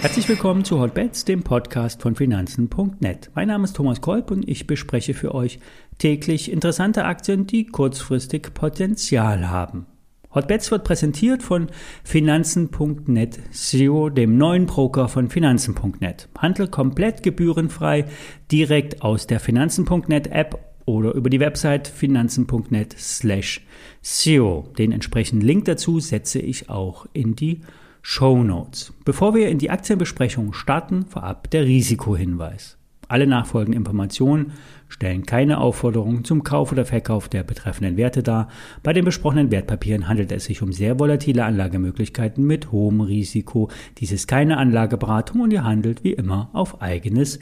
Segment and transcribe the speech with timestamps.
[0.00, 3.30] Herzlich willkommen zu Hotbets, dem Podcast von Finanzen.net.
[3.34, 5.58] Mein Name ist Thomas Kolb und ich bespreche für euch
[5.98, 9.86] täglich interessante Aktien, die kurzfristig Potenzial haben.
[10.32, 11.68] Hotbets wird präsentiert von
[12.04, 16.28] Finanzen.net Zero, dem neuen Broker von Finanzen.net.
[16.38, 18.04] Handel komplett gebührenfrei
[18.52, 23.60] direkt aus der Finanzen.net App oder über die Website finanzen.net slash
[24.02, 24.72] Zero.
[24.78, 27.60] Den entsprechenden Link dazu setze ich auch in die
[28.00, 28.94] Show Notes.
[29.04, 32.78] Bevor wir in die Aktienbesprechung starten, vorab der Risikohinweis.
[33.06, 34.52] Alle nachfolgenden Informationen
[34.88, 38.48] stellen keine Aufforderung zum Kauf oder Verkauf der betreffenden Werte dar.
[38.82, 43.70] Bei den besprochenen Wertpapieren handelt es sich um sehr volatile Anlagemöglichkeiten mit hohem Risiko.
[43.98, 47.40] Dies ist keine Anlageberatung und ihr handelt wie immer auf eigenes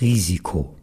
[0.00, 0.76] Risiko.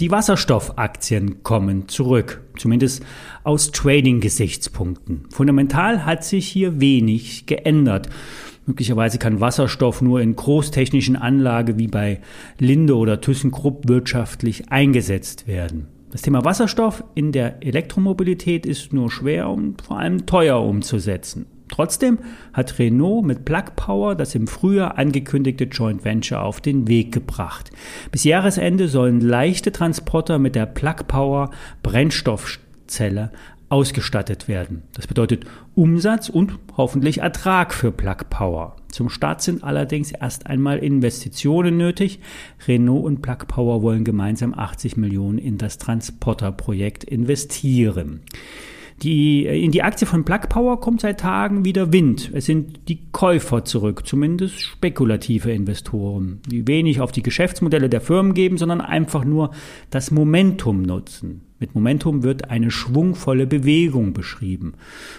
[0.00, 3.04] Die Wasserstoffaktien kommen zurück, zumindest
[3.44, 5.26] aus Trading-Gesichtspunkten.
[5.28, 8.08] Fundamental hat sich hier wenig geändert.
[8.64, 12.22] Möglicherweise kann Wasserstoff nur in großtechnischen Anlagen wie bei
[12.58, 15.88] Linde oder ThyssenKrupp wirtschaftlich eingesetzt werden.
[16.10, 21.44] Das Thema Wasserstoff in der Elektromobilität ist nur schwer und vor allem teuer umzusetzen.
[21.70, 22.18] Trotzdem
[22.52, 27.70] hat Renault mit Plug Power das im Frühjahr angekündigte Joint Venture auf den Weg gebracht.
[28.10, 31.50] Bis Jahresende sollen leichte Transporter mit der Plug Power
[31.82, 33.30] Brennstoffzelle
[33.70, 34.82] ausgestattet werden.
[34.94, 38.76] Das bedeutet Umsatz und hoffentlich Ertrag für Plug Power.
[38.90, 42.18] Zum Start sind allerdings erst einmal Investitionen nötig.
[42.66, 48.22] Renault und Plug Power wollen gemeinsam 80 Millionen in das Transporterprojekt investieren.
[49.02, 52.30] Die, äh, in die Aktie von Plug Power kommt seit Tagen wieder Wind.
[52.34, 58.34] Es sind die Käufer zurück, zumindest spekulative Investoren, die wenig auf die Geschäftsmodelle der Firmen
[58.34, 59.52] geben, sondern einfach nur
[59.90, 61.42] das Momentum nutzen.
[61.58, 64.74] Mit Momentum wird eine schwungvolle Bewegung beschrieben.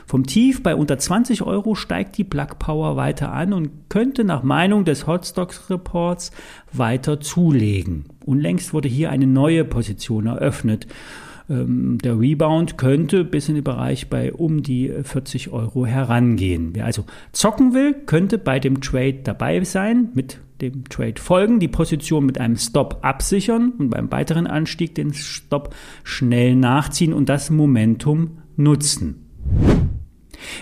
[0.07, 4.41] Vom Tief bei unter 20 Euro steigt die Plug Power weiter an und könnte nach
[4.41, 6.31] Meinung des Hotstocks Reports
[6.73, 8.05] weiter zulegen.
[8.25, 10.87] Unlängst wurde hier eine neue Position eröffnet
[11.53, 16.69] der Rebound könnte bis in den Bereich bei um die 40 Euro herangehen.
[16.73, 17.03] Wer also
[17.33, 22.39] zocken will, könnte bei dem Trade dabei sein, mit dem Trade folgen, die Position mit
[22.39, 29.27] einem Stop absichern und beim weiteren Anstieg den Stop schnell nachziehen und das Momentum nutzen.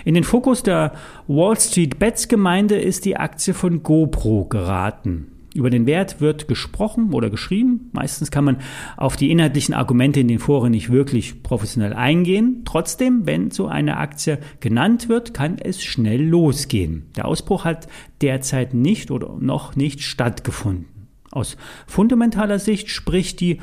[0.04, 0.92] In den Fokus der
[1.28, 5.28] Wall Street Bets Gemeinde ist die Aktie von GoPro geraten.
[5.54, 7.90] Über den Wert wird gesprochen oder geschrieben.
[7.92, 8.58] Meistens kann man
[8.96, 12.62] auf die inhaltlichen Argumente in den Foren nicht wirklich professionell eingehen.
[12.64, 17.06] Trotzdem, wenn so eine Aktie genannt wird, kann es schnell losgehen.
[17.16, 17.88] Der Ausbruch hat
[18.20, 20.86] derzeit nicht oder noch nicht stattgefunden.
[21.32, 21.56] Aus
[21.86, 23.60] fundamentaler Sicht spricht die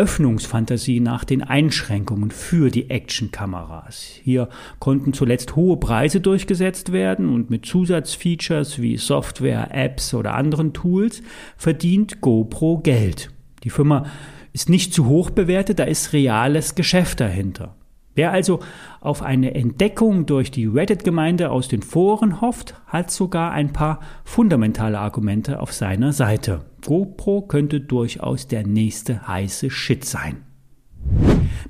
[0.00, 4.06] Öffnungsfantasie nach den Einschränkungen für die Actionkameras.
[4.24, 10.72] Hier konnten zuletzt hohe Preise durchgesetzt werden und mit Zusatzfeatures wie Software, Apps oder anderen
[10.72, 11.22] Tools
[11.58, 13.30] verdient GoPro Geld.
[13.62, 14.06] Die Firma
[14.54, 17.76] ist nicht zu hoch bewertet, da ist reales Geschäft dahinter.
[18.14, 18.60] Wer also
[19.00, 24.98] auf eine Entdeckung durch die Reddit-Gemeinde aus den Foren hofft, hat sogar ein paar fundamentale
[24.98, 26.60] Argumente auf seiner Seite.
[26.84, 30.44] GoPro könnte durchaus der nächste heiße Shit sein.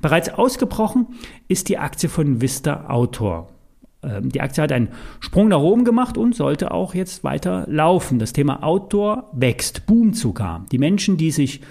[0.01, 1.07] Bereits ausgebrochen
[1.47, 3.49] ist die Aktie von Vista Autor.
[4.03, 8.19] Ähm, die Aktie hat einen Sprung nach oben gemacht und sollte auch jetzt weiter laufen.
[8.19, 10.65] Das Thema Outdoor wächst, boomt sogar.
[10.71, 11.61] Die Menschen, die sich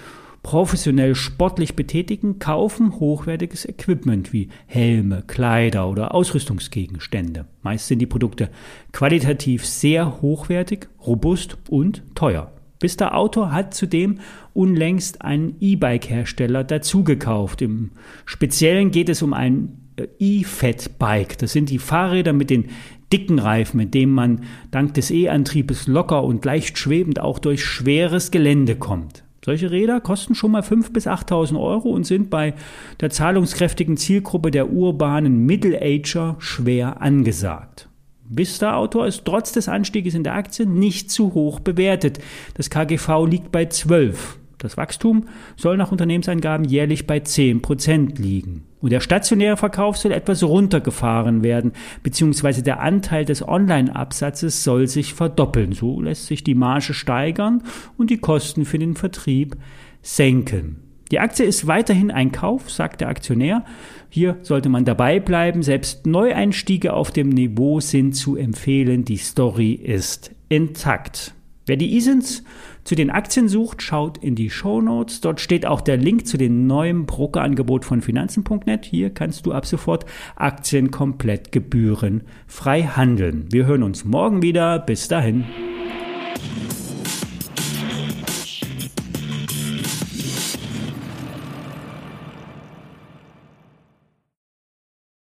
[0.43, 7.45] professionell sportlich betätigen, kaufen hochwertiges Equipment wie Helme, Kleider oder Ausrüstungsgegenstände.
[7.61, 8.49] Meist sind die Produkte
[8.91, 12.51] qualitativ sehr hochwertig, robust und teuer.
[12.79, 14.19] Vista Auto hat zudem
[14.53, 17.61] unlängst einen E-Bike-Hersteller dazugekauft.
[17.61, 17.91] Im
[18.25, 21.37] Speziellen geht es um ein äh, E-Fat-Bike.
[21.37, 22.69] Das sind die Fahrräder mit den
[23.13, 28.31] dicken Reifen, mit denen man dank des E-Antriebes locker und leicht schwebend auch durch schweres
[28.31, 29.23] Gelände kommt.
[29.43, 32.53] Solche Räder kosten schon mal 5.000 bis 8.000 Euro und sind bei
[32.99, 37.89] der zahlungskräftigen Zielgruppe der urbanen Middle-Ager schwer angesagt.
[38.29, 42.19] Vista Autor ist trotz des Anstieges in der Aktie nicht zu hoch bewertet.
[42.53, 44.37] Das KGV liegt bei 12.
[44.61, 45.25] Das Wachstum
[45.57, 48.65] soll nach Unternehmensangaben jährlich bei 10% liegen.
[48.79, 51.71] Und der stationäre Verkauf soll etwas runtergefahren werden,
[52.03, 55.71] beziehungsweise der Anteil des Online-Absatzes soll sich verdoppeln.
[55.71, 57.63] So lässt sich die Marge steigern
[57.97, 59.57] und die Kosten für den Vertrieb
[60.03, 60.77] senken.
[61.11, 63.65] Die Aktie ist weiterhin ein Kauf, sagt der Aktionär.
[64.09, 65.61] Hier sollte man dabei bleiben.
[65.61, 69.03] Selbst Neueinstiege auf dem Niveau sind zu empfehlen.
[69.03, 71.33] Die Story ist intakt.
[71.65, 72.43] Wer die ISINs
[72.83, 75.21] zu den Aktien sucht, schaut in die Show Notes.
[75.21, 78.85] Dort steht auch der Link zu dem neuen Brokerangebot von Finanzen.net.
[78.85, 80.05] Hier kannst du ab sofort
[80.35, 83.45] Aktien komplett gebührenfrei handeln.
[83.51, 84.79] Wir hören uns morgen wieder.
[84.79, 85.45] Bis dahin.